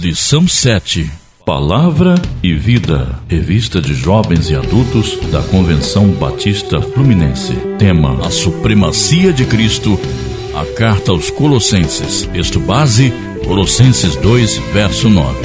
Lição 0.00 0.46
7. 0.46 1.10
Palavra 1.44 2.14
e 2.40 2.54
Vida. 2.54 3.18
Revista 3.26 3.80
de 3.80 3.94
Jovens 3.94 4.48
e 4.48 4.54
Adultos 4.54 5.18
da 5.32 5.42
Convenção 5.42 6.12
Batista 6.12 6.80
Fluminense. 6.80 7.52
Tema: 7.80 8.24
A 8.24 8.30
Supremacia 8.30 9.32
de 9.32 9.44
Cristo. 9.44 9.98
A 10.54 10.64
Carta 10.76 11.10
aos 11.10 11.30
Colossenses. 11.30 12.28
Texto 12.32 12.60
base: 12.60 13.12
Colossenses 13.44 14.14
2, 14.14 14.58
verso 14.72 15.08
9. 15.08 15.36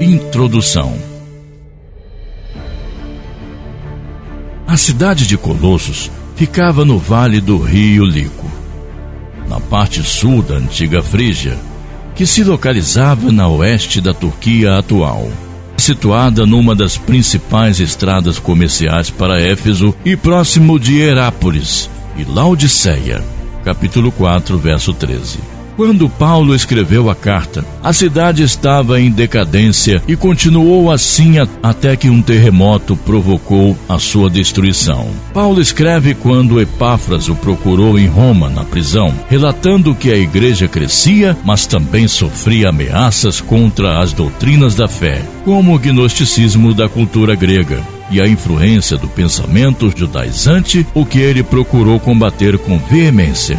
Introdução 0.00 1.07
A 4.68 4.76
cidade 4.76 5.26
de 5.26 5.38
Colossos 5.38 6.10
ficava 6.36 6.84
no 6.84 6.98
vale 6.98 7.40
do 7.40 7.56
rio 7.56 8.04
Lico, 8.04 8.44
na 9.48 9.58
parte 9.58 10.02
sul 10.02 10.42
da 10.42 10.56
antiga 10.56 11.02
Frígia, 11.02 11.56
que 12.14 12.26
se 12.26 12.44
localizava 12.44 13.32
na 13.32 13.48
oeste 13.48 13.98
da 13.98 14.12
Turquia 14.12 14.76
atual. 14.76 15.32
Situada 15.78 16.44
numa 16.44 16.74
das 16.74 16.98
principais 16.98 17.80
estradas 17.80 18.38
comerciais 18.38 19.08
para 19.08 19.40
Éfeso 19.40 19.94
e 20.04 20.14
próximo 20.14 20.78
de 20.78 20.98
Herápolis 20.98 21.88
e 22.14 22.24
Laodiceia. 22.24 23.24
Capítulo 23.64 24.12
4, 24.12 24.58
verso 24.58 24.92
13. 24.92 25.57
Quando 25.78 26.10
Paulo 26.10 26.56
escreveu 26.56 27.08
a 27.08 27.14
carta, 27.14 27.64
a 27.80 27.92
cidade 27.92 28.42
estava 28.42 29.00
em 29.00 29.12
decadência 29.12 30.02
e 30.08 30.16
continuou 30.16 30.90
assim 30.90 31.34
até 31.62 31.94
que 31.94 32.10
um 32.10 32.20
terremoto 32.20 32.96
provocou 32.96 33.78
a 33.88 33.96
sua 33.96 34.28
destruição. 34.28 35.08
Paulo 35.32 35.60
escreve 35.60 36.16
quando 36.16 36.60
Epáfras 36.60 37.28
o 37.28 37.36
procurou 37.36 37.96
em 37.96 38.08
Roma, 38.08 38.50
na 38.50 38.64
prisão, 38.64 39.14
relatando 39.30 39.94
que 39.94 40.10
a 40.10 40.16
igreja 40.18 40.66
crescia, 40.66 41.38
mas 41.44 41.64
também 41.64 42.08
sofria 42.08 42.70
ameaças 42.70 43.40
contra 43.40 44.00
as 44.00 44.12
doutrinas 44.12 44.74
da 44.74 44.88
fé, 44.88 45.22
como 45.44 45.76
o 45.76 45.78
gnosticismo 45.78 46.74
da 46.74 46.88
cultura 46.88 47.36
grega 47.36 47.80
e 48.10 48.20
a 48.20 48.26
influência 48.26 48.96
do 48.96 49.06
pensamento 49.06 49.92
judaizante, 49.96 50.84
o 50.92 51.06
que 51.06 51.20
ele 51.20 51.44
procurou 51.44 52.00
combater 52.00 52.58
com 52.58 52.78
veemência. 52.78 53.56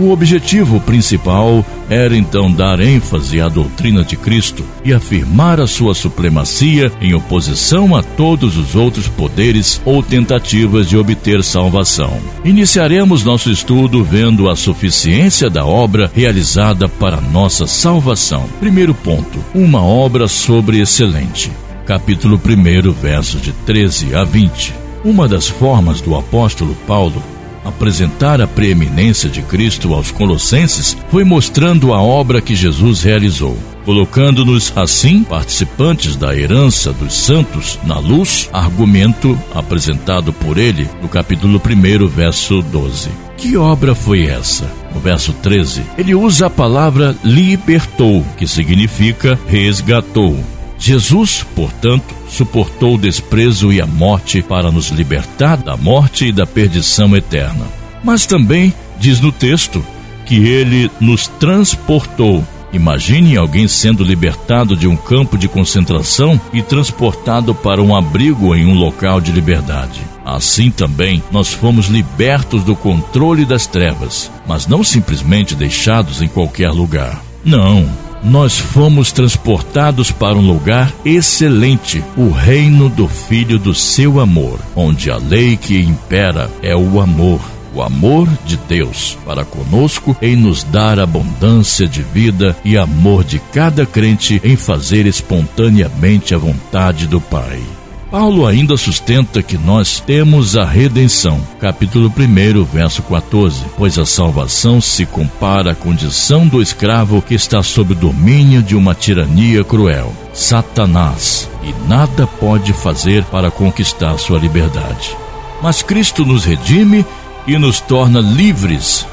O 0.00 0.12
objetivo 0.12 0.80
principal 0.80 1.62
era 1.90 2.16
então 2.16 2.50
dar 2.50 2.80
ênfase 2.80 3.38
à 3.38 3.50
doutrina 3.50 4.02
de 4.02 4.16
Cristo 4.16 4.64
e 4.82 4.94
afirmar 4.94 5.60
a 5.60 5.66
sua 5.66 5.94
supremacia 5.94 6.90
em 7.02 7.12
oposição 7.12 7.94
a 7.94 8.02
todos 8.02 8.56
os 8.56 8.74
outros 8.74 9.08
poderes 9.08 9.78
ou 9.84 10.02
tentativas 10.02 10.88
de 10.88 10.96
obter 10.96 11.44
salvação. 11.44 12.18
Iniciaremos 12.42 13.24
nosso 13.24 13.50
estudo 13.50 14.02
vendo 14.02 14.48
a 14.48 14.56
suficiência 14.56 15.50
da 15.50 15.66
obra 15.66 16.10
realizada 16.14 16.88
para 16.88 17.20
nossa 17.20 17.66
salvação. 17.66 18.48
Primeiro 18.58 18.94
ponto: 18.94 19.38
uma 19.54 19.82
obra 19.82 20.28
sobre 20.28 20.80
excelente. 20.80 21.52
Capítulo 21.84 22.40
1, 22.42 22.90
versos 22.92 23.42
de 23.42 23.52
13 23.52 24.14
a 24.14 24.24
20. 24.24 24.72
Uma 25.04 25.28
das 25.28 25.46
formas 25.46 26.00
do 26.00 26.16
apóstolo 26.16 26.74
Paulo 26.86 27.22
apresentar 27.64 28.40
a 28.40 28.46
preeminência 28.46 29.28
de 29.28 29.42
Cristo 29.42 29.94
aos 29.94 30.10
Colossenses 30.10 30.96
foi 31.10 31.24
mostrando 31.24 31.92
a 31.92 32.00
obra 32.00 32.40
que 32.40 32.54
Jesus 32.54 33.02
realizou, 33.02 33.56
colocando-nos 33.84 34.72
assim 34.76 35.22
participantes 35.24 36.16
da 36.16 36.36
herança 36.36 36.92
dos 36.92 37.14
santos 37.14 37.78
na 37.84 37.98
luz, 37.98 38.48
argumento 38.52 39.38
apresentado 39.54 40.32
por 40.32 40.58
ele 40.58 40.88
no 41.02 41.08
capítulo 41.08 41.60
1, 41.60 42.06
verso 42.08 42.62
12. 42.62 43.10
Que 43.36 43.56
obra 43.56 43.94
foi 43.94 44.26
essa? 44.26 44.70
No 44.94 45.00
verso 45.00 45.32
13, 45.32 45.82
ele 45.96 46.14
usa 46.14 46.46
a 46.46 46.50
palavra 46.50 47.16
libertou, 47.24 48.24
que 48.36 48.46
significa 48.46 49.38
resgatou. 49.46 50.38
Jesus, 50.80 51.46
portanto, 51.54 52.14
suportou 52.26 52.94
o 52.94 52.98
desprezo 52.98 53.70
e 53.70 53.82
a 53.82 53.86
morte 53.86 54.40
para 54.40 54.72
nos 54.72 54.88
libertar 54.88 55.58
da 55.58 55.76
morte 55.76 56.26
e 56.26 56.32
da 56.32 56.46
perdição 56.46 57.14
eterna. 57.14 57.66
Mas 58.02 58.24
também 58.24 58.72
diz 58.98 59.20
no 59.20 59.30
texto 59.30 59.84
que 60.24 60.36
ele 60.36 60.90
nos 60.98 61.26
transportou. 61.26 62.42
Imagine 62.72 63.36
alguém 63.36 63.68
sendo 63.68 64.02
libertado 64.02 64.74
de 64.74 64.86
um 64.86 64.96
campo 64.96 65.36
de 65.36 65.48
concentração 65.48 66.40
e 66.52 66.62
transportado 66.62 67.54
para 67.54 67.82
um 67.82 67.94
abrigo 67.94 68.54
em 68.54 68.64
um 68.64 68.74
local 68.74 69.20
de 69.20 69.32
liberdade. 69.32 70.00
Assim 70.24 70.70
também 70.70 71.22
nós 71.30 71.52
fomos 71.52 71.88
libertos 71.88 72.62
do 72.62 72.76
controle 72.76 73.44
das 73.44 73.66
trevas, 73.66 74.30
mas 74.46 74.66
não 74.66 74.82
simplesmente 74.82 75.54
deixados 75.54 76.22
em 76.22 76.28
qualquer 76.28 76.70
lugar. 76.70 77.20
Não, 77.44 77.86
nós 78.22 78.58
fomos 78.58 79.12
transportados 79.12 80.10
para 80.10 80.36
um 80.36 80.46
lugar 80.46 80.92
excelente, 81.04 82.02
o 82.16 82.30
reino 82.30 82.88
do 82.88 83.08
Filho 83.08 83.58
do 83.58 83.74
seu 83.74 84.20
amor, 84.20 84.58
onde 84.74 85.10
a 85.10 85.16
lei 85.16 85.56
que 85.56 85.80
impera 85.80 86.50
é 86.62 86.76
o 86.76 87.00
amor. 87.00 87.40
O 87.72 87.82
amor 87.82 88.28
de 88.44 88.56
Deus 88.56 89.16
para 89.24 89.44
conosco 89.44 90.16
em 90.20 90.34
nos 90.34 90.64
dar 90.64 90.98
abundância 90.98 91.86
de 91.86 92.02
vida 92.02 92.56
e 92.64 92.76
amor 92.76 93.22
de 93.22 93.38
cada 93.52 93.86
crente 93.86 94.40
em 94.42 94.56
fazer 94.56 95.06
espontaneamente 95.06 96.34
a 96.34 96.38
vontade 96.38 97.06
do 97.06 97.20
Pai. 97.20 97.60
Paulo 98.10 98.44
ainda 98.44 98.76
sustenta 98.76 99.40
que 99.40 99.56
nós 99.56 100.00
temos 100.00 100.56
a 100.56 100.64
redenção. 100.64 101.40
Capítulo 101.60 102.12
1, 102.12 102.64
verso 102.64 103.02
14. 103.04 103.62
Pois 103.76 103.98
a 103.98 104.04
salvação 104.04 104.80
se 104.80 105.06
compara 105.06 105.70
à 105.70 105.74
condição 105.74 106.46
do 106.46 106.60
escravo 106.60 107.22
que 107.22 107.34
está 107.34 107.62
sob 107.62 107.92
o 107.92 107.96
domínio 107.96 108.62
de 108.62 108.74
uma 108.74 108.94
tirania 108.94 109.62
cruel, 109.62 110.12
Satanás, 110.34 111.48
e 111.62 111.72
nada 111.88 112.26
pode 112.26 112.72
fazer 112.72 113.22
para 113.24 113.50
conquistar 113.50 114.18
sua 114.18 114.38
liberdade. 114.38 115.16
Mas 115.62 115.80
Cristo 115.80 116.24
nos 116.24 116.44
redime 116.44 117.06
e 117.46 117.56
nos 117.56 117.80
torna 117.80 118.20
livres 118.20 119.06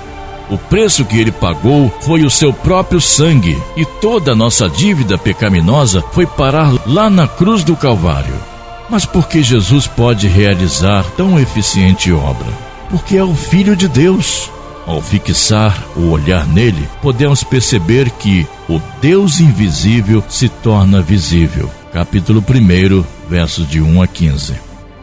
o 0.49 0.57
preço 0.57 1.03
que 1.03 1.19
ele 1.19 1.31
pagou 1.31 1.93
foi 2.01 2.23
o 2.23 2.29
seu 2.29 2.53
próprio 2.53 3.01
sangue, 3.01 3.61
e 3.75 3.83
toda 3.83 4.31
a 4.31 4.35
nossa 4.35 4.69
dívida 4.69 5.17
pecaminosa 5.17 6.01
foi 6.13 6.25
parar 6.25 6.73
lá 6.87 7.09
na 7.09 7.27
cruz 7.27 7.63
do 7.63 7.75
Calvário. 7.75 8.56
Mas 8.89 9.05
por 9.05 9.27
que 9.27 9.43
Jesus 9.43 9.85
pode 9.85 10.27
realizar 10.27 11.03
tão 11.17 11.39
eficiente 11.39 12.11
obra? 12.11 12.47
Porque 12.89 13.17
é 13.17 13.23
o 13.23 13.35
Filho 13.35 13.75
de 13.75 13.87
Deus. 13.87 14.49
Ao 14.85 15.01
fixar 15.01 15.83
o 15.97 16.11
olhar 16.11 16.47
nele, 16.47 16.87
podemos 17.01 17.43
perceber 17.43 18.09
que 18.11 18.47
o 18.69 18.81
Deus 19.01 19.41
invisível 19.41 20.23
se 20.29 20.47
torna 20.47 21.01
visível. 21.01 21.69
Capítulo 21.91 22.41
1, 22.41 23.03
versos 23.29 23.69
de 23.69 23.81
1 23.81 24.01
a 24.01 24.07
15. 24.07 24.53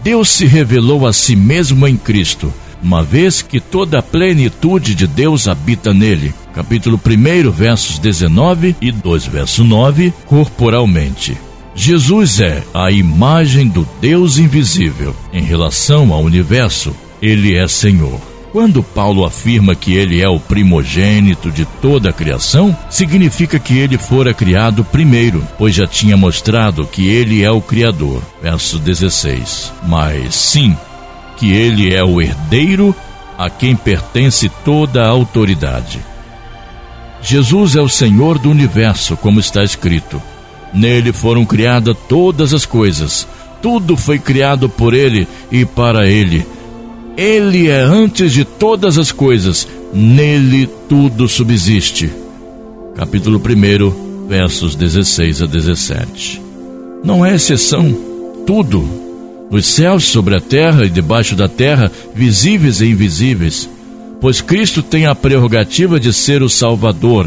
Deus 0.03 0.31
se 0.31 0.47
revelou 0.47 1.07
a 1.07 1.13
si 1.13 1.37
mesmo 1.37 1.87
em 1.87 1.99
Cristo, 1.99 2.53
uma 2.83 3.03
vez 3.03 3.43
que 3.43 3.61
toda 3.61 3.99
a 3.99 4.03
plenitude 4.03 4.95
de 4.95 5.07
Deus 5.07 5.47
habita 5.47 5.93
nele. 5.93 6.35
Capítulo 6.55 6.99
1, 6.99 7.51
versos 7.51 7.99
19 7.99 8.77
e 8.81 8.91
2, 8.91 9.27
verso 9.27 9.63
9, 9.63 10.15
corporalmente. 10.25 11.37
Jesus 11.75 12.41
é 12.41 12.63
a 12.73 12.91
imagem 12.91 13.67
do 13.67 13.87
Deus 14.01 14.39
invisível. 14.39 15.15
Em 15.33 15.43
relação 15.43 16.13
ao 16.13 16.23
universo, 16.23 16.95
ele 17.21 17.57
é 17.57 17.67
Senhor. 17.67 18.21
Quando 18.53 18.85
Paulo 18.85 19.25
afirma 19.25 19.75
que 19.75 19.95
ele 19.95 20.23
é 20.23 20.29
o 20.29 20.39
primogênito 20.39 21.51
de 21.51 21.65
toda 21.83 22.11
a 22.11 22.13
criação, 22.13 22.77
significa 22.89 23.59
que 23.59 23.77
ele 23.77 23.99
fora 23.99 24.33
criado 24.33 24.85
primeiro, 24.85 25.45
pois 25.59 25.75
já 25.75 25.89
tinha 25.89 26.17
mostrado 26.17 26.87
que 26.87 27.09
ele 27.09 27.43
é 27.43 27.51
o 27.51 27.61
Criador. 27.61 28.23
Verso 28.41 28.79
16. 28.79 29.73
Mas 29.83 30.37
sim, 30.37 30.77
que 31.37 31.53
ele 31.53 31.93
é 31.93 32.05
o 32.05 32.23
herdeiro 32.23 32.95
a 33.37 33.51
quem 33.51 33.75
pertence 33.75 34.49
toda 34.65 35.05
a 35.05 35.09
autoridade. 35.09 35.99
Jesus 37.21 37.75
é 37.75 37.81
o 37.81 37.89
Senhor 37.89 38.39
do 38.39 38.51
universo, 38.51 39.17
como 39.17 39.41
está 39.41 39.65
escrito. 39.65 40.23
Nele 40.75 41.13
foram 41.13 41.45
criadas 41.45 41.97
todas 42.09 42.53
as 42.53 42.67
coisas. 42.67 43.27
Tudo 43.63 43.97
foi 43.97 44.19
criado 44.19 44.69
por 44.69 44.93
ele 44.93 45.27
e 45.51 45.65
para 45.65 46.09
ele. 46.09 46.45
Ele 47.17 47.69
é 47.69 47.81
antes 47.81 48.33
de 48.33 48.45
todas 48.45 48.99
as 48.99 49.13
coisas. 49.13 49.69
Nele 49.93 50.69
tudo 50.89 51.29
subsiste. 51.29 52.11
Capítulo 52.97 53.41
1, 53.41 54.27
versos 54.27 54.75
16 54.75 55.43
a 55.43 55.47
17. 55.47 56.43
Não 57.05 57.25
é 57.25 57.35
exceção. 57.37 57.95
Tudo, 58.47 58.85
nos 59.51 59.67
céus, 59.67 60.05
sobre 60.05 60.35
a 60.35 60.41
terra 60.41 60.85
e 60.85 60.91
debaixo 60.91 61.37
da 61.37 61.49
terra, 61.49 61.91
visíveis 62.15 62.81
e 62.81 62.87
invisíveis, 62.87 63.69
pois 64.21 64.41
Cristo 64.41 64.83
tem 64.83 65.07
a 65.07 65.15
prerrogativa 65.15 66.01
de 66.01 66.13
ser 66.13 66.43
o 66.43 66.49
Salvador. 66.49 67.27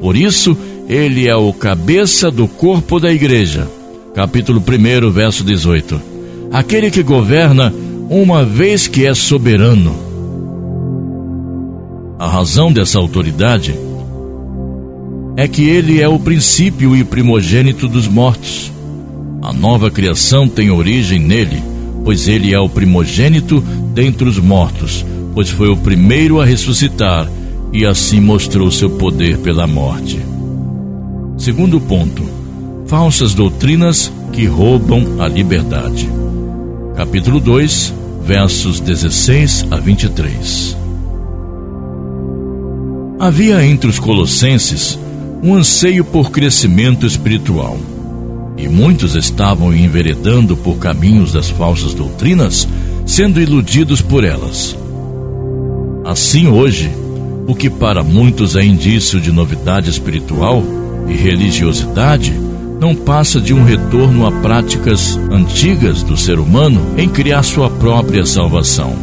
Por 0.00 0.16
isso, 0.16 0.56
ele 0.88 1.28
é 1.28 1.34
o 1.36 1.52
cabeça 1.52 2.30
do 2.30 2.46
corpo 2.46 3.00
da 3.00 3.12
igreja. 3.12 3.68
Capítulo 4.14 4.60
1, 4.60 5.10
verso 5.10 5.44
18. 5.44 6.00
Aquele 6.52 6.90
que 6.90 7.02
governa 7.02 7.72
uma 8.08 8.44
vez 8.44 8.86
que 8.86 9.04
é 9.04 9.14
soberano. 9.14 9.94
A 12.18 12.26
razão 12.26 12.72
dessa 12.72 12.98
autoridade 12.98 13.78
é 15.36 15.46
que 15.46 15.68
ele 15.68 16.00
é 16.00 16.08
o 16.08 16.18
princípio 16.18 16.96
e 16.96 17.04
primogênito 17.04 17.86
dos 17.86 18.08
mortos. 18.08 18.72
A 19.42 19.52
nova 19.52 19.90
criação 19.90 20.48
tem 20.48 20.70
origem 20.70 21.20
nele, 21.20 21.62
pois 22.04 22.26
ele 22.26 22.52
é 22.52 22.58
o 22.58 22.68
primogênito 22.68 23.60
dentre 23.94 24.28
os 24.28 24.38
mortos, 24.38 25.04
pois 25.34 25.50
foi 25.50 25.68
o 25.68 25.76
primeiro 25.76 26.40
a 26.40 26.44
ressuscitar 26.44 27.28
e 27.72 27.84
assim 27.84 28.20
mostrou 28.20 28.70
seu 28.70 28.90
poder 28.90 29.38
pela 29.38 29.66
morte. 29.66 30.20
Segundo 31.36 31.80
ponto: 31.80 32.22
falsas 32.86 33.34
doutrinas 33.34 34.12
que 34.32 34.46
roubam 34.46 35.20
a 35.20 35.28
liberdade. 35.28 36.08
Capítulo 36.96 37.40
2, 37.40 37.94
versos 38.22 38.80
16 38.80 39.66
a 39.70 39.76
23. 39.76 40.76
Havia 43.20 43.64
entre 43.64 43.90
os 43.90 43.98
colossenses 43.98 44.98
um 45.42 45.54
anseio 45.54 46.04
por 46.04 46.30
crescimento 46.30 47.06
espiritual. 47.06 47.78
E 48.56 48.68
muitos 48.68 49.14
estavam 49.14 49.72
enveredando 49.72 50.56
por 50.56 50.78
caminhos 50.78 51.32
das 51.32 51.48
falsas 51.48 51.94
doutrinas, 51.94 52.66
sendo 53.06 53.40
iludidos 53.40 54.02
por 54.02 54.24
elas. 54.24 54.76
Assim, 56.04 56.48
hoje, 56.48 56.90
o 57.48 57.54
que 57.54 57.70
para 57.70 58.04
muitos 58.04 58.56
é 58.56 58.62
indício 58.62 59.18
de 59.18 59.32
novidade 59.32 59.88
espiritual 59.88 60.62
e 61.08 61.14
religiosidade, 61.14 62.38
não 62.78 62.94
passa 62.94 63.40
de 63.40 63.54
um 63.54 63.64
retorno 63.64 64.26
a 64.26 64.30
práticas 64.30 65.18
antigas 65.32 66.02
do 66.02 66.14
ser 66.14 66.38
humano 66.38 66.94
em 66.98 67.08
criar 67.08 67.42
sua 67.42 67.70
própria 67.70 68.26
salvação. 68.26 68.94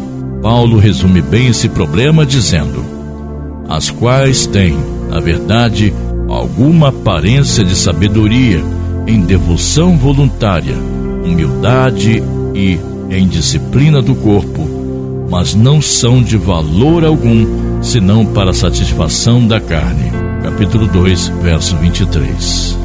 Paulo 0.43 0.77
resume 0.77 1.23
bem 1.23 1.47
esse 1.47 1.67
problema 1.67 2.23
dizendo: 2.23 2.85
as 3.67 3.89
quais 3.89 4.45
têm, 4.45 4.77
na 5.09 5.19
verdade, 5.19 5.91
alguma 6.29 6.89
aparência 6.89 7.63
de 7.63 7.75
sabedoria, 7.75 8.63
em 9.07 9.21
devoção 9.21 9.97
voluntária, 9.97 10.75
humildade 11.25 12.21
e 12.53 12.79
em 13.09 13.27
disciplina 13.27 14.03
do 14.03 14.13
corpo, 14.13 14.69
mas 15.31 15.55
não 15.55 15.81
são 15.81 16.21
de 16.21 16.37
valor 16.37 17.03
algum, 17.03 17.64
senão 17.85 18.25
para 18.25 18.49
a 18.49 18.53
satisfação 18.53 19.47
da 19.47 19.61
carne. 19.61 20.11
Capítulo 20.41 20.87
2, 20.87 21.27
verso 21.41 21.77
23. 21.77 22.77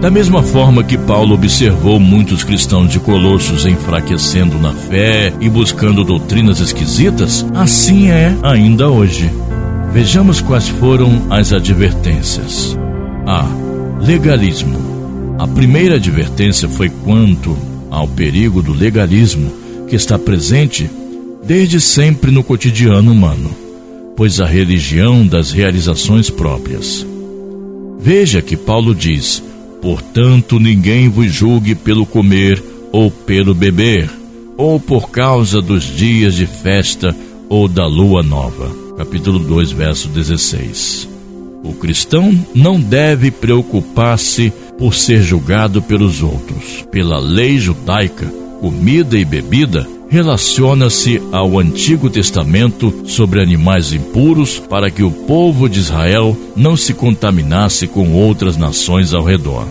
Da 0.00 0.10
mesma 0.10 0.42
forma 0.42 0.82
que 0.82 0.98
Paulo 0.98 1.34
observou 1.34 2.00
muitos 2.00 2.42
cristãos 2.42 2.90
de 2.90 2.98
Colossos 2.98 3.64
enfraquecendo 3.64 4.58
na 4.58 4.72
fé 4.72 5.32
e 5.40 5.48
buscando 5.48 6.02
doutrinas 6.02 6.58
esquisitas, 6.58 7.46
assim 7.54 8.10
é 8.10 8.36
ainda 8.42 8.90
hoje. 8.90 9.30
Vejamos 9.92 10.40
quais 10.40 10.68
foram 10.68 11.22
as 11.30 11.52
advertências. 11.52 12.76
A. 13.24 13.46
Legalismo. 14.04 15.36
A 15.38 15.46
primeira 15.46 15.96
advertência 15.96 16.68
foi 16.68 16.88
quanto 16.88 17.56
ao 17.90 18.08
perigo 18.08 18.60
do 18.60 18.72
legalismo 18.72 19.52
que 19.88 19.94
está 19.94 20.18
presente 20.18 20.90
desde 21.44 21.80
sempre 21.80 22.32
no 22.32 22.42
cotidiano 22.42 23.12
humano, 23.12 23.61
pois 24.16 24.40
a 24.40 24.46
religião 24.46 25.26
das 25.26 25.50
realizações 25.50 26.30
próprias. 26.30 27.06
Veja 27.98 28.42
que 28.42 28.56
Paulo 28.56 28.94
diz: 28.94 29.42
Portanto, 29.80 30.58
ninguém 30.58 31.08
vos 31.08 31.32
julgue 31.32 31.74
pelo 31.74 32.06
comer 32.06 32.62
ou 32.92 33.10
pelo 33.10 33.54
beber, 33.54 34.10
ou 34.56 34.78
por 34.78 35.10
causa 35.10 35.60
dos 35.60 35.84
dias 35.84 36.34
de 36.34 36.46
festa 36.46 37.16
ou 37.48 37.68
da 37.68 37.86
lua 37.86 38.22
nova 38.22 38.82
capítulo 38.96 39.38
2, 39.40 39.72
verso 39.72 40.08
16. 40.08 41.08
O 41.64 41.72
cristão 41.74 42.32
não 42.54 42.80
deve 42.80 43.30
preocupar-se 43.30 44.52
por 44.78 44.94
ser 44.94 45.22
julgado 45.22 45.82
pelos 45.82 46.22
outros. 46.22 46.86
Pela 46.90 47.18
lei 47.18 47.58
judaica, 47.58 48.26
comida 48.60 49.18
e 49.18 49.24
bebida 49.24 49.86
relaciona-se 50.12 51.22
ao 51.32 51.58
Antigo 51.58 52.10
Testamento 52.10 52.92
sobre 53.06 53.40
animais 53.40 53.94
impuros 53.94 54.58
para 54.58 54.90
que 54.90 55.02
o 55.02 55.10
povo 55.10 55.70
de 55.70 55.78
Israel 55.78 56.36
não 56.54 56.76
se 56.76 56.92
contaminasse 56.92 57.86
com 57.86 58.12
outras 58.12 58.58
nações 58.58 59.14
ao 59.14 59.24
redor. 59.24 59.66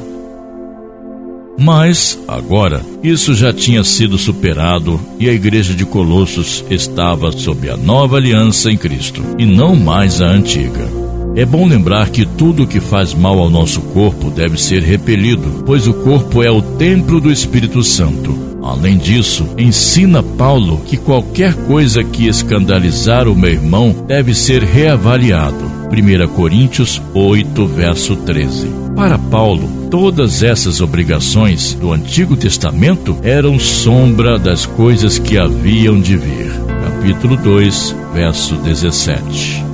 Mas, 1.60 2.18
agora, 2.28 2.84
isso 3.04 3.36
já 3.36 3.54
tinha 3.54 3.84
sido 3.84 4.18
superado 4.18 5.00
e 5.20 5.30
a 5.30 5.32
igreja 5.32 5.76
de 5.76 5.86
Colossos 5.86 6.66
estava 6.72 7.32
sob 7.32 7.70
a 7.70 7.78
nova 7.78 8.18
aliança 8.18 8.72
em 8.72 8.78
Cristo 8.78 9.22
e 9.38 9.46
não 9.46 9.76
mais 9.76 10.24
a 10.24 10.26
antiga. 10.26 10.90
É 11.36 11.46
bom 11.46 11.68
lembrar 11.68 12.10
que 12.10 12.26
tudo 12.26 12.66
que 12.66 12.80
faz 12.80 13.14
mal 13.14 13.38
ao 13.38 13.50
nosso 13.52 13.80
corpo 13.80 14.32
deve 14.32 14.60
ser 14.60 14.82
repelido, 14.82 15.64
pois 15.68 15.86
o 15.86 15.94
corpo 15.94 16.42
é 16.42 16.50
o 16.50 16.64
templo 16.64 17.22
do 17.22 17.32
Espírito 17.32 17.84
Santo. 17.84 18.51
Além 18.64 18.98
disso, 18.98 19.48
ensina 19.58 20.22
Paulo 20.22 20.82
que 20.86 20.96
qualquer 20.96 21.54
coisa 21.66 22.04
que 22.04 22.28
escandalizar 22.28 23.28
o 23.28 23.36
meu 23.36 23.52
irmão 23.52 24.06
deve 24.08 24.36
ser 24.36 24.64
reavaliado. 24.64 25.72
1 25.92 26.28
Coríntios 26.34 27.02
8, 27.14 27.66
verso 27.66 28.16
13. 28.18 28.68
Para 28.96 29.18
Paulo, 29.18 29.88
todas 29.90 30.44
essas 30.44 30.80
obrigações 30.80 31.74
do 31.74 31.92
Antigo 31.92 32.38
Testamento 32.38 33.18
eram 33.24 33.58
sombra 33.58 34.38
das 34.38 34.66
coisas 34.66 35.18
que 35.18 35.38
haviam 35.38 36.00
de 36.00 36.16
vir. 36.16 36.52
Capítulo 36.84 37.36
2, 37.38 37.96
verso 38.14 38.56
17. 38.56 39.66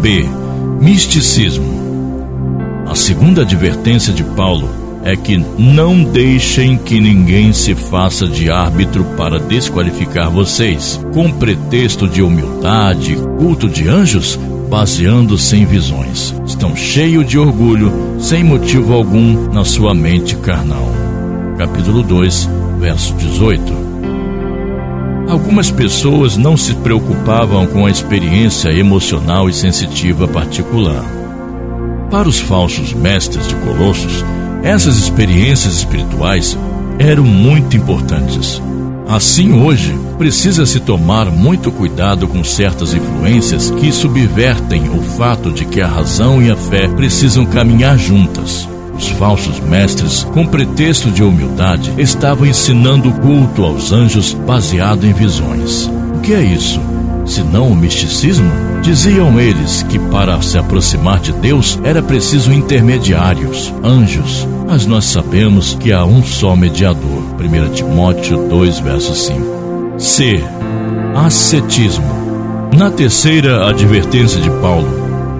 B. 0.00 0.24
Misticismo. 0.80 1.76
A 2.86 2.94
segunda 2.94 3.42
advertência 3.42 4.12
de 4.12 4.22
Paulo 4.22 4.87
é 5.04 5.16
que 5.16 5.36
não 5.58 6.02
deixem 6.02 6.76
que 6.76 7.00
ninguém 7.00 7.52
se 7.52 7.74
faça 7.74 8.26
de 8.26 8.50
árbitro 8.50 9.04
para 9.16 9.38
desqualificar 9.38 10.30
vocês, 10.30 11.00
com 11.12 11.30
pretexto 11.30 12.08
de 12.08 12.22
humildade, 12.22 13.16
culto 13.38 13.68
de 13.68 13.88
anjos, 13.88 14.38
baseando-se 14.68 15.56
em 15.56 15.64
visões. 15.64 16.34
Estão 16.46 16.76
cheios 16.76 17.26
de 17.26 17.38
orgulho, 17.38 17.92
sem 18.18 18.44
motivo 18.44 18.92
algum 18.92 19.50
na 19.52 19.64
sua 19.64 19.94
mente 19.94 20.36
carnal. 20.36 20.88
Capítulo 21.56 22.02
2, 22.02 22.48
verso 22.78 23.14
18. 23.14 23.88
Algumas 25.28 25.70
pessoas 25.70 26.36
não 26.36 26.56
se 26.56 26.74
preocupavam 26.74 27.66
com 27.66 27.84
a 27.84 27.90
experiência 27.90 28.70
emocional 28.70 29.48
e 29.48 29.52
sensitiva 29.52 30.26
particular. 30.26 31.04
Para 32.10 32.26
os 32.26 32.40
falsos 32.40 32.94
mestres 32.94 33.46
de 33.46 33.54
Colossos, 33.56 34.24
essas 34.62 34.96
experiências 34.98 35.74
espirituais 35.74 36.56
eram 36.98 37.24
muito 37.24 37.76
importantes. 37.76 38.60
Assim, 39.08 39.52
hoje, 39.52 39.98
precisa-se 40.18 40.80
tomar 40.80 41.30
muito 41.30 41.72
cuidado 41.72 42.28
com 42.28 42.44
certas 42.44 42.92
influências 42.92 43.70
que 43.70 43.90
subvertem 43.90 44.90
o 44.90 45.00
fato 45.02 45.50
de 45.50 45.64
que 45.64 45.80
a 45.80 45.86
razão 45.86 46.42
e 46.42 46.50
a 46.50 46.56
fé 46.56 46.88
precisam 46.88 47.46
caminhar 47.46 47.98
juntas. 47.98 48.68
Os 48.94 49.08
falsos 49.08 49.60
mestres, 49.60 50.24
com 50.24 50.44
pretexto 50.44 51.10
de 51.10 51.22
humildade, 51.22 51.90
estavam 51.96 52.46
ensinando 52.46 53.08
o 53.08 53.20
culto 53.20 53.64
aos 53.64 53.92
anjos 53.92 54.34
baseado 54.34 55.06
em 55.06 55.12
visões. 55.12 55.88
O 56.16 56.20
que 56.20 56.34
é 56.34 56.42
isso? 56.42 56.80
Se 57.24 57.42
não 57.42 57.68
o 57.68 57.76
misticismo? 57.76 58.67
Diziam 58.82 59.38
eles 59.38 59.82
que 59.82 59.98
para 59.98 60.40
se 60.40 60.56
aproximar 60.56 61.20
de 61.20 61.32
Deus 61.32 61.78
era 61.82 62.02
preciso 62.02 62.52
intermediários, 62.52 63.72
anjos, 63.84 64.46
mas 64.66 64.86
nós 64.86 65.04
sabemos 65.04 65.74
que 65.74 65.92
há 65.92 66.04
um 66.04 66.22
só 66.22 66.56
mediador. 66.56 67.22
1 67.38 67.72
Timóteo 67.72 68.48
2, 68.48 68.78
verso 68.80 69.14
5. 69.14 69.98
C. 69.98 70.42
Ascetismo. 71.14 72.06
Na 72.76 72.90
terceira 72.90 73.68
advertência 73.68 74.40
de 74.40 74.50
Paulo, 74.60 74.88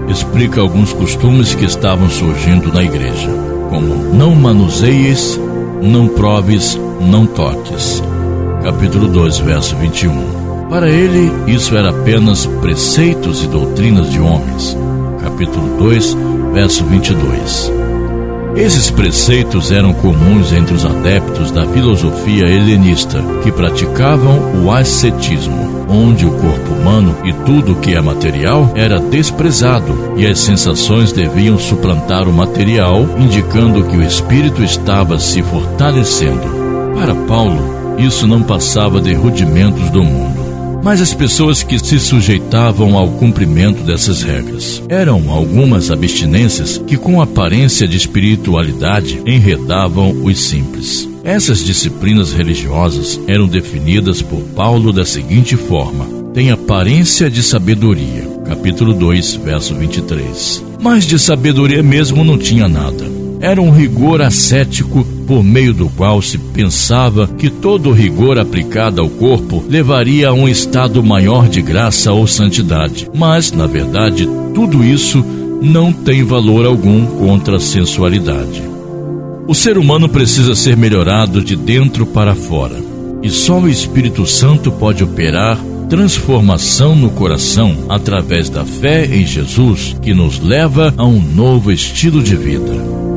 explica 0.08 0.60
alguns 0.60 0.92
costumes 0.92 1.54
que 1.54 1.64
estavam 1.64 2.08
surgindo 2.08 2.72
na 2.72 2.82
igreja, 2.82 3.28
como 3.68 3.94
não 4.14 4.34
manuseies, 4.34 5.38
não 5.82 6.08
proves, 6.08 6.78
não 7.00 7.26
toques. 7.26 8.02
Capítulo 8.62 9.06
2, 9.08 9.38
verso 9.38 9.76
21. 9.76 10.47
Para 10.68 10.90
ele, 10.90 11.32
isso 11.46 11.74
era 11.74 11.88
apenas 11.88 12.44
preceitos 12.44 13.42
e 13.42 13.46
doutrinas 13.46 14.10
de 14.10 14.20
homens. 14.20 14.76
Capítulo 15.22 15.78
2, 15.78 16.16
verso 16.52 16.84
22. 16.84 17.72
Esses 18.54 18.90
preceitos 18.90 19.70
eram 19.72 19.94
comuns 19.94 20.52
entre 20.52 20.74
os 20.74 20.84
adeptos 20.84 21.50
da 21.50 21.64
filosofia 21.66 22.44
helenista, 22.44 23.22
que 23.42 23.50
praticavam 23.50 24.62
o 24.62 24.70
ascetismo, 24.70 25.86
onde 25.88 26.26
o 26.26 26.32
corpo 26.32 26.74
humano 26.74 27.16
e 27.24 27.32
tudo 27.32 27.76
que 27.76 27.94
é 27.94 28.00
material 28.00 28.70
era 28.74 29.00
desprezado 29.00 30.14
e 30.16 30.26
as 30.26 30.38
sensações 30.40 31.12
deviam 31.12 31.58
suplantar 31.58 32.28
o 32.28 32.32
material, 32.32 33.06
indicando 33.18 33.84
que 33.84 33.96
o 33.96 34.02
espírito 34.02 34.62
estava 34.62 35.18
se 35.18 35.40
fortalecendo. 35.40 36.58
Para 36.94 37.14
Paulo, 37.14 37.96
isso 37.96 38.26
não 38.26 38.42
passava 38.42 39.00
de 39.00 39.14
rudimentos 39.14 39.88
do 39.90 40.02
mundo. 40.02 40.27
Mas 40.82 41.00
as 41.00 41.12
pessoas 41.12 41.62
que 41.62 41.78
se 41.78 41.98
sujeitavam 41.98 42.96
ao 42.96 43.08
cumprimento 43.08 43.82
dessas 43.82 44.22
regras 44.22 44.82
eram 44.88 45.30
algumas 45.30 45.90
abstinências 45.90 46.78
que, 46.86 46.96
com 46.96 47.20
aparência 47.20 47.86
de 47.86 47.96
espiritualidade, 47.96 49.20
enredavam 49.26 50.10
os 50.24 50.38
simples. 50.40 51.08
Essas 51.24 51.64
disciplinas 51.64 52.32
religiosas 52.32 53.20
eram 53.26 53.46
definidas 53.46 54.22
por 54.22 54.40
Paulo 54.54 54.92
da 54.92 55.04
seguinte 55.04 55.56
forma: 55.56 56.06
tem 56.32 56.50
aparência 56.50 57.30
de 57.30 57.42
sabedoria. 57.42 58.38
Capítulo 58.46 58.94
2, 58.94 59.34
verso 59.34 59.74
23. 59.74 60.64
Mas 60.80 61.04
de 61.04 61.18
sabedoria 61.18 61.82
mesmo 61.82 62.24
não 62.24 62.38
tinha 62.38 62.68
nada. 62.68 63.04
Era 63.40 63.60
um 63.60 63.70
rigor 63.70 64.22
ascético 64.22 65.06
por 65.28 65.44
meio 65.44 65.74
do 65.74 65.90
qual 65.90 66.22
se 66.22 66.38
pensava 66.38 67.28
que 67.28 67.50
todo 67.50 67.92
rigor 67.92 68.38
aplicado 68.38 69.02
ao 69.02 69.10
corpo 69.10 69.62
levaria 69.68 70.30
a 70.30 70.32
um 70.32 70.48
estado 70.48 71.04
maior 71.04 71.46
de 71.46 71.60
graça 71.60 72.10
ou 72.14 72.26
santidade. 72.26 73.06
Mas, 73.14 73.52
na 73.52 73.66
verdade, 73.66 74.26
tudo 74.54 74.82
isso 74.82 75.22
não 75.60 75.92
tem 75.92 76.24
valor 76.24 76.64
algum 76.64 77.04
contra 77.04 77.58
a 77.58 77.60
sensualidade. 77.60 78.62
O 79.46 79.54
ser 79.54 79.76
humano 79.76 80.08
precisa 80.08 80.54
ser 80.54 80.78
melhorado 80.78 81.44
de 81.44 81.54
dentro 81.54 82.06
para 82.06 82.34
fora, 82.34 82.76
e 83.22 83.28
só 83.28 83.58
o 83.58 83.68
Espírito 83.68 84.26
Santo 84.26 84.72
pode 84.72 85.04
operar 85.04 85.58
transformação 85.90 86.96
no 86.96 87.10
coração 87.10 87.84
através 87.88 88.48
da 88.48 88.64
fé 88.64 89.04
em 89.04 89.26
Jesus 89.26 89.94
que 90.00 90.14
nos 90.14 90.38
leva 90.38 90.94
a 90.96 91.04
um 91.04 91.20
novo 91.20 91.70
estilo 91.70 92.22
de 92.22 92.36
vida. 92.36 93.07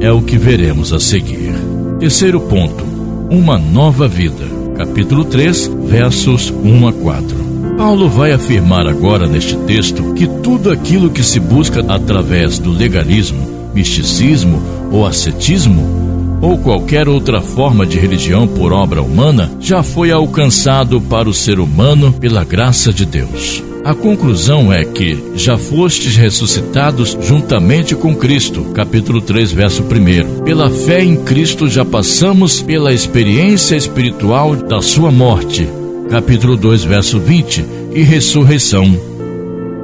É 0.00 0.12
o 0.12 0.20
que 0.20 0.36
veremos 0.36 0.92
a 0.92 1.00
seguir. 1.00 1.54
Terceiro 1.98 2.40
ponto: 2.40 2.84
uma 3.30 3.58
nova 3.58 4.06
vida. 4.06 4.44
Capítulo 4.76 5.24
3, 5.24 5.70
versos 5.86 6.50
1 6.50 6.88
a 6.88 6.92
4. 6.92 7.46
Paulo 7.78 8.08
vai 8.08 8.32
afirmar 8.32 8.86
agora 8.86 9.26
neste 9.26 9.56
texto 9.58 10.12
que 10.14 10.26
tudo 10.26 10.70
aquilo 10.70 11.10
que 11.10 11.22
se 11.22 11.40
busca 11.40 11.80
através 11.88 12.58
do 12.58 12.70
legalismo, 12.70 13.70
misticismo 13.74 14.62
ou 14.90 15.06
ascetismo 15.06 16.06
ou 16.40 16.58
qualquer 16.58 17.08
outra 17.08 17.40
forma 17.40 17.86
de 17.86 17.98
religião 17.98 18.46
por 18.46 18.72
obra 18.72 19.02
humana 19.02 19.50
já 19.58 19.82
foi 19.82 20.10
alcançado 20.10 21.00
para 21.00 21.28
o 21.28 21.34
ser 21.34 21.58
humano 21.58 22.12
pela 22.12 22.44
graça 22.44 22.92
de 22.92 23.06
Deus. 23.06 23.62
A 23.86 23.94
conclusão 23.94 24.72
é 24.72 24.84
que 24.84 25.16
já 25.36 25.56
fostes 25.56 26.16
ressuscitados 26.16 27.16
juntamente 27.20 27.94
com 27.94 28.16
Cristo. 28.16 28.64
Capítulo 28.74 29.20
3, 29.20 29.52
verso 29.52 29.84
1. 29.84 30.42
Pela 30.42 30.68
fé 30.68 31.04
em 31.04 31.14
Cristo 31.14 31.68
já 31.68 31.84
passamos 31.84 32.60
pela 32.60 32.92
experiência 32.92 33.76
espiritual 33.76 34.56
da 34.56 34.82
sua 34.82 35.12
morte. 35.12 35.68
Capítulo 36.10 36.56
2, 36.56 36.82
verso 36.82 37.20
20. 37.20 37.64
E 37.94 38.02
ressurreição 38.02 39.05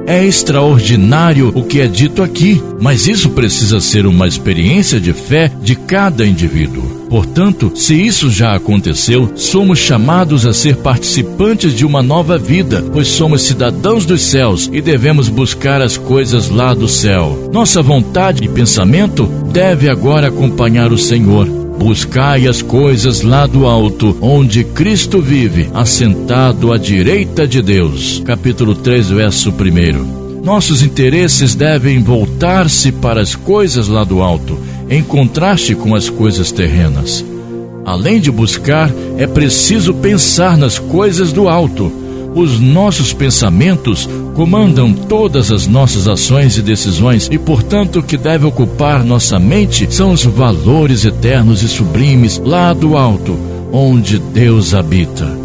é 0.05 0.25
extraordinário 0.25 1.51
o 1.55 1.63
que 1.63 1.79
é 1.79 1.87
dito 1.87 2.21
aqui, 2.21 2.61
mas 2.79 3.07
isso 3.07 3.29
precisa 3.29 3.79
ser 3.79 4.05
uma 4.05 4.27
experiência 4.27 4.99
de 4.99 5.13
fé 5.13 5.51
de 5.61 5.75
cada 5.75 6.25
indivíduo. 6.25 7.03
Portanto, 7.09 7.71
se 7.75 7.93
isso 7.93 8.29
já 8.29 8.55
aconteceu, 8.55 9.31
somos 9.35 9.79
chamados 9.79 10.45
a 10.45 10.53
ser 10.53 10.77
participantes 10.77 11.73
de 11.73 11.85
uma 11.85 12.01
nova 12.01 12.37
vida, 12.37 12.83
pois 12.91 13.07
somos 13.07 13.43
cidadãos 13.43 14.05
dos 14.05 14.23
céus 14.23 14.69
e 14.71 14.81
devemos 14.81 15.29
buscar 15.29 15.81
as 15.81 15.95
coisas 15.95 16.49
lá 16.49 16.73
do 16.73 16.87
céu. 16.87 17.49
Nossa 17.53 17.81
vontade 17.81 18.43
e 18.43 18.47
pensamento 18.47 19.25
deve 19.51 19.87
agora 19.89 20.27
acompanhar 20.27 20.91
o 20.91 20.97
Senhor 20.97 21.62
Buscai 21.77 22.47
as 22.47 22.61
coisas 22.61 23.21
lá 23.21 23.45
do 23.45 23.65
alto, 23.65 24.17
onde 24.21 24.63
Cristo 24.63 25.21
vive, 25.21 25.69
assentado 25.73 26.71
à 26.71 26.77
direita 26.77 27.47
de 27.47 27.61
Deus. 27.61 28.21
Capítulo 28.25 28.75
3, 28.75 29.09
verso 29.09 29.49
1. 29.49 30.43
Nossos 30.43 30.81
interesses 30.81 31.55
devem 31.55 32.01
voltar-se 32.03 32.91
para 32.91 33.21
as 33.21 33.35
coisas 33.35 33.87
lá 33.87 34.03
do 34.03 34.21
alto, 34.21 34.57
em 34.89 35.01
contraste 35.01 35.75
com 35.75 35.95
as 35.95 36.09
coisas 36.09 36.51
terrenas. 36.51 37.23
Além 37.85 38.19
de 38.19 38.31
buscar, 38.31 38.91
é 39.17 39.27
preciso 39.27 39.93
pensar 39.93 40.57
nas 40.57 40.79
coisas 40.79 41.33
do 41.33 41.49
alto 41.49 42.02
os 42.35 42.59
nossos 42.59 43.13
pensamentos 43.13 44.09
comandam 44.35 44.93
todas 44.93 45.51
as 45.51 45.67
nossas 45.67 46.07
ações 46.07 46.57
e 46.57 46.61
decisões 46.61 47.29
e, 47.31 47.37
portanto, 47.37 47.99
o 47.99 48.03
que 48.03 48.17
deve 48.17 48.45
ocupar 48.45 49.03
nossa 49.03 49.37
mente 49.39 49.87
são 49.93 50.11
os 50.11 50.23
valores 50.23 51.05
eternos 51.05 51.61
e 51.61 51.67
sublimes 51.67 52.41
lá 52.43 52.73
do 52.73 52.97
alto, 52.97 53.37
onde 53.71 54.17
Deus 54.17 54.73
habita. 54.73 55.43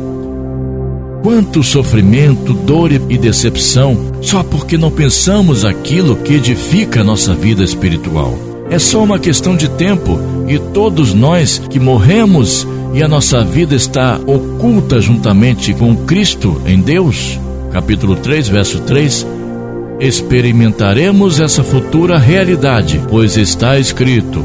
Quanto 1.23 1.63
sofrimento, 1.63 2.55
dor 2.55 2.93
e 2.93 3.19
decepção 3.19 4.13
só 4.23 4.43
porque 4.43 4.79
não 4.79 4.91
pensamos 4.91 5.65
aquilo 5.65 6.17
que 6.17 6.35
edifica 6.35 7.05
nossa 7.05 7.35
vida 7.35 7.63
espiritual. 7.63 8.48
É 8.71 8.79
só 8.79 9.03
uma 9.03 9.19
questão 9.19 9.57
de 9.57 9.69
tempo 9.71 10.19
e 10.47 10.59
todos 10.59 11.15
nós 11.15 11.59
que 11.71 11.81
morremos 11.81 12.67
e 12.93 13.03
a 13.03 13.09
nossa 13.09 13.45
vida 13.45 13.75
está 13.75 14.19
oculta 14.27 15.01
juntamente 15.01 15.73
com 15.75 15.97
Cristo 15.97 16.61
em 16.67 16.81
Deus, 16.81 17.39
capítulo 17.71 18.17
3, 18.17 18.49
verso 18.49 18.81
3, 18.81 19.27
experimentaremos 20.01 21.41
essa 21.41 21.63
futura 21.63 22.19
realidade, 22.19 23.01
pois 23.09 23.37
está 23.37 23.79
escrito: 23.79 24.45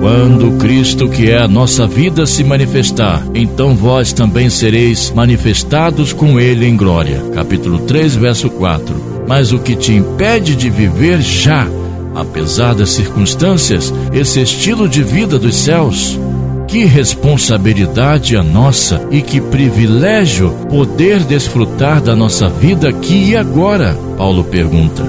quando 0.00 0.58
Cristo, 0.58 1.08
que 1.08 1.30
é 1.30 1.38
a 1.38 1.48
nossa 1.48 1.86
vida, 1.86 2.26
se 2.26 2.42
manifestar, 2.44 3.24
então 3.34 3.74
vós 3.74 4.12
também 4.12 4.50
sereis 4.50 5.10
manifestados 5.14 6.12
com 6.12 6.38
Ele 6.38 6.66
em 6.66 6.76
glória. 6.76 7.22
Capítulo 7.34 7.78
3, 7.80 8.16
verso 8.16 8.50
4. 8.50 9.24
Mas 9.26 9.52
o 9.52 9.58
que 9.58 9.74
te 9.74 9.92
impede 9.92 10.54
de 10.54 10.68
viver 10.68 11.22
já, 11.22 11.66
apesar 12.14 12.74
das 12.74 12.90
circunstâncias, 12.90 13.92
esse 14.12 14.40
estilo 14.40 14.88
de 14.88 15.02
vida 15.02 15.38
dos 15.38 15.56
céus, 15.56 16.18
que 16.66 16.84
responsabilidade 16.84 18.36
a 18.36 18.42
nossa 18.42 19.06
e 19.10 19.20
que 19.20 19.40
privilégio 19.40 20.50
poder 20.68 21.20
desfrutar 21.24 22.00
da 22.00 22.16
nossa 22.16 22.48
vida 22.48 22.88
aqui 22.88 23.30
e 23.30 23.36
agora, 23.36 23.96
Paulo 24.16 24.44
pergunta. 24.44 25.04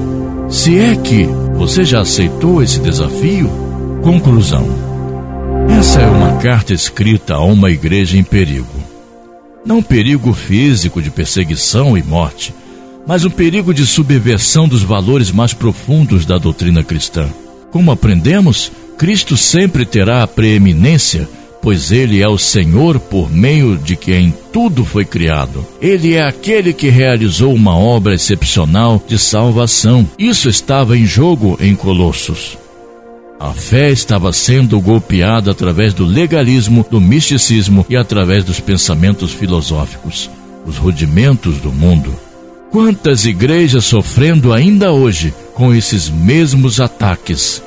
Se 0.49 0.77
é 0.77 0.95
que 0.95 1.25
você 1.55 1.83
já 1.83 2.01
aceitou 2.01 2.61
esse 2.61 2.79
desafio? 2.79 3.49
Conclusão. 4.03 4.67
Essa 5.79 6.01
é 6.01 6.07
uma 6.07 6.37
carta 6.37 6.73
escrita 6.73 7.35
a 7.35 7.43
uma 7.43 7.71
igreja 7.71 8.17
em 8.17 8.23
perigo. 8.23 8.67
Não 9.65 9.81
perigo 9.81 10.31
físico 10.33 11.01
de 11.01 11.09
perseguição 11.09 11.97
e 11.97 12.03
morte, 12.03 12.53
mas 13.07 13.25
um 13.25 13.29
perigo 13.29 13.73
de 13.73 13.85
subversão 13.85 14.67
dos 14.67 14.83
valores 14.83 15.31
mais 15.31 15.53
profundos 15.53 16.25
da 16.25 16.37
doutrina 16.37 16.83
cristã. 16.83 17.29
Como 17.71 17.91
aprendemos, 17.91 18.71
Cristo 18.97 19.35
sempre 19.35 19.85
terá 19.85 20.23
a 20.23 20.27
preeminência 20.27 21.27
pois 21.65 21.91
ele 21.91 22.21
é 22.21 22.27
o 22.27 22.37
Senhor 22.37 22.99
por 22.99 23.31
meio 23.31 23.75
de 23.75 23.95
quem 23.95 24.31
tudo 24.53 24.85
foi 24.85 25.03
criado. 25.03 25.65
Ele 25.81 26.13
é 26.13 26.21
aquele 26.21 26.71
que 26.71 26.89
realizou 26.89 27.51
uma 27.55 27.75
obra 27.75 28.13
excepcional 28.13 29.03
de 29.07 29.17
salvação. 29.17 30.07
Isso 30.15 30.47
estava 30.47 30.95
em 30.95 31.07
jogo 31.07 31.57
em 31.59 31.73
Colossos. 31.75 32.55
A 33.39 33.51
fé 33.51 33.89
estava 33.89 34.31
sendo 34.31 34.79
golpeada 34.79 35.49
através 35.49 35.91
do 35.91 36.05
legalismo, 36.05 36.85
do 36.87 37.01
misticismo 37.01 37.83
e 37.89 37.97
através 37.97 38.43
dos 38.43 38.59
pensamentos 38.59 39.31
filosóficos, 39.31 40.29
os 40.67 40.77
rudimentos 40.77 41.57
do 41.57 41.71
mundo. 41.71 42.15
Quantas 42.71 43.25
igrejas 43.25 43.85
sofrendo 43.85 44.51
ainda 44.51 44.91
hoje 44.91 45.33
com 45.53 45.73
esses 45.73 46.09
mesmos 46.09 46.79
ataques? 46.79 47.63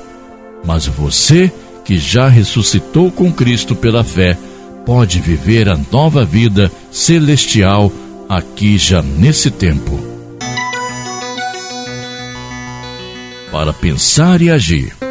Mas 0.63 0.85
você 0.85 1.51
que 1.83 1.97
já 1.97 2.27
ressuscitou 2.27 3.11
com 3.11 3.31
Cristo 3.33 3.75
pela 3.75 4.03
fé, 4.03 4.37
pode 4.85 5.19
viver 5.19 5.67
a 5.67 5.79
nova 5.91 6.23
vida 6.23 6.71
celestial 6.91 7.91
aqui 8.27 8.77
já 8.77 9.01
nesse 9.01 9.49
tempo. 9.49 9.99
Para 13.51 13.73
pensar 13.73 14.41
e 14.41 14.51
agir. 14.51 15.08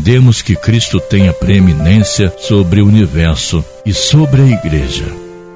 Entendemos 0.00 0.40
que 0.40 0.56
Cristo 0.56 0.98
tem 0.98 1.28
a 1.28 1.32
preeminência 1.34 2.34
sobre 2.38 2.80
o 2.80 2.86
universo 2.86 3.62
e 3.84 3.92
sobre 3.92 4.40
a 4.40 4.46
igreja. 4.46 5.04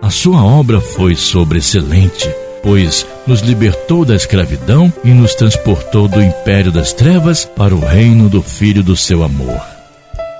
A 0.02 0.10
sua 0.10 0.44
obra 0.44 0.82
foi 0.82 1.16
sobre 1.16 1.60
excelente 1.60 2.28
pois 2.62 3.06
nos 3.26 3.40
libertou 3.40 4.04
da 4.04 4.14
escravidão 4.14 4.92
e 5.02 5.08
nos 5.08 5.34
transportou 5.34 6.08
do 6.08 6.22
império 6.22 6.70
das 6.70 6.92
trevas 6.92 7.46
para 7.46 7.74
o 7.74 7.80
reino 7.80 8.28
do 8.28 8.42
Filho 8.42 8.82
do 8.82 8.94
seu 8.94 9.22
amor. 9.22 9.60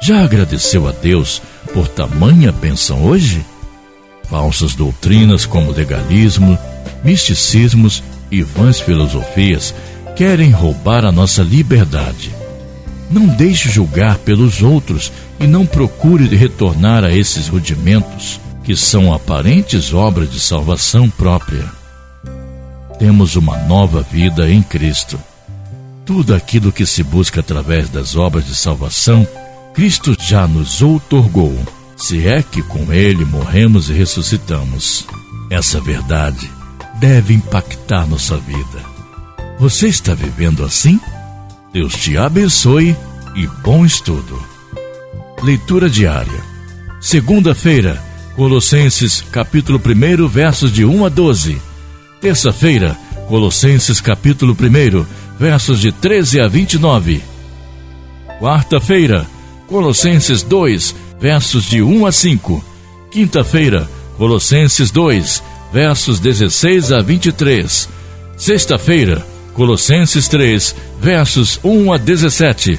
Já 0.03 0.23
agradeceu 0.23 0.87
a 0.87 0.93
Deus 0.93 1.41
por 1.73 1.89
tamanha 1.89 2.53
bênção 2.53 3.07
hoje? 3.07 3.45
Falsas 4.29 4.75
doutrinas 4.75 5.47
como 5.47 5.73
legalismo, 5.73 6.59
misticismos 7.03 8.03
e 8.31 8.43
vãs 8.43 8.81
filosofias 8.81 9.75
querem 10.15 10.51
roubar 10.51 11.07
a 11.07 11.13
nossa 11.13 11.43
liberdade. 11.43 12.44
Não 13.11 13.27
deixe 13.27 13.69
julgar 13.69 14.19
pelos 14.19 14.63
outros 14.63 15.13
e 15.39 15.47
não 15.47 15.67
procure 15.67 16.27
retornar 16.35 17.05
a 17.05 17.15
esses 17.15 17.49
rudimentos, 17.49 18.41
que 18.63 18.75
são 18.75 19.13
aparentes 19.13 19.93
obras 19.93 20.31
de 20.31 20.41
salvação 20.41 21.11
própria. 21.11 21.65
Temos 22.99 23.37
uma 23.37 23.59
nova 23.59 24.03
vida 24.03 24.51
em 24.51 24.63
Cristo. 24.63 25.21
Tudo 26.07 26.35
aquilo 26.35 26.73
que 26.73 26.87
se 26.87 27.03
busca 27.03 27.41
através 27.41 27.89
das 27.89 28.17
obras 28.17 28.47
de 28.47 28.55
salvação, 28.55 29.27
Cristo 29.75 30.17
já 30.19 30.47
nos 30.47 30.81
outorgou, 30.81 31.59
se 31.97 32.27
é 32.27 32.43
que 32.43 32.63
com 32.63 32.93
Ele 32.93 33.25
morremos 33.25 33.91
e 33.91 33.93
ressuscitamos. 33.93 35.07
Essa 35.51 35.81
verdade 35.81 36.51
deve 36.99 37.35
impactar 37.35 38.07
nossa 38.07 38.37
vida. 38.37 38.95
Você 39.59 39.89
está 39.89 40.15
vivendo 40.15 40.65
assim? 40.65 40.99
Deus 41.75 41.95
te 41.95 42.17
abençoe 42.17 42.97
e 43.35 43.49
bom 43.65 43.85
estudo. 43.85 44.41
Leitura 45.43 45.91
diária. 45.91 46.41
Segunda-feira, 47.01 48.01
Colossenses 48.37 49.21
capítulo 49.33 49.81
1, 49.85 50.29
versos 50.29 50.73
de 50.73 50.85
1 50.85 51.05
a 51.05 51.09
12. 51.09 51.61
Terça-feira, 52.21 52.97
Colossenses 53.27 54.01
capítulo 54.01 54.53
1, 54.57 55.05
versos 55.37 55.81
de 55.81 55.91
13 55.91 56.43
a 56.43 56.47
29. 56.47 57.21
Quarta-feira, 58.39 59.27
Colossenses 59.67 60.45
2, 60.45 60.95
versos 61.21 61.65
de 61.65 61.83
1 61.83 62.07
a 62.07 62.13
5. 62.13 62.65
Quinta-feira, 63.11 63.91
Colossenses 64.17 64.93
2, 64.93 65.43
versos 65.73 66.21
16 66.21 66.93
a 66.93 67.01
23. 67.01 67.89
Sexta-feira, 68.37 69.34
Colossenses 69.55 70.29
3, 70.29 70.75
versos 71.01 71.61
1 71.63 71.93
a 71.93 71.97
17. 71.97 72.79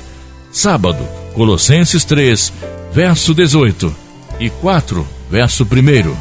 Sábado, 0.51 1.07
Colossenses 1.33 2.03
3, 2.03 2.53
verso 2.93 3.33
18 3.33 3.95
e 4.39 4.49
4, 4.49 5.07
verso 5.29 5.65
1. 5.69 6.17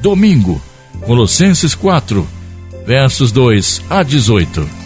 Domingo, 0.00 0.60
Colossenses 1.06 1.74
4, 1.74 2.26
versos 2.86 3.30
2 3.30 3.82
a 3.90 4.02
18. 4.02 4.79